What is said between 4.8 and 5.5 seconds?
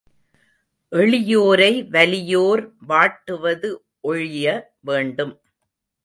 வேண்டும்.